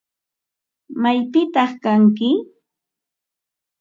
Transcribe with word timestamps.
¿Maypitataq 1.01 1.71
kanki? 1.83 2.29